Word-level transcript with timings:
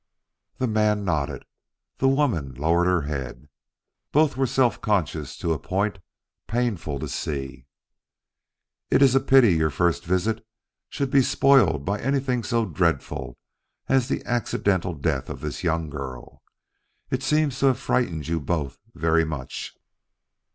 The 0.57 0.65
man 0.65 1.05
nodded; 1.05 1.45
the 1.99 2.07
woman 2.07 2.55
lowered 2.55 2.87
her 2.87 3.03
head. 3.03 3.47
Both 4.11 4.35
were 4.35 4.47
self 4.47 4.81
conscious 4.81 5.37
to 5.37 5.53
a 5.53 5.59
point 5.59 5.99
painful 6.47 6.97
to 6.97 7.07
see. 7.07 7.67
"It 8.89 9.03
is 9.03 9.13
a 9.13 9.19
pity 9.19 9.53
your 9.53 9.69
first 9.69 10.03
visit 10.03 10.43
should 10.89 11.11
be 11.11 11.21
spoiled 11.21 11.85
by 11.85 11.99
anything 11.99 12.41
so 12.41 12.65
dreadful 12.65 13.37
as 13.87 14.07
the 14.07 14.25
accidental 14.25 14.95
death 14.95 15.29
of 15.29 15.41
this 15.41 15.63
young 15.63 15.91
girl. 15.91 16.41
It 17.11 17.21
seems 17.21 17.59
to 17.59 17.67
have 17.67 17.79
frightened 17.79 18.27
you 18.27 18.39
both 18.39 18.79
very 18.95 19.23
much." 19.23 19.77